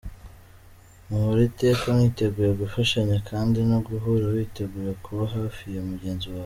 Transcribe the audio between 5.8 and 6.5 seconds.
mugenzi wawe.